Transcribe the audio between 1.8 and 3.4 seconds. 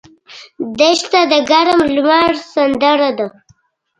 لمر سندره ده.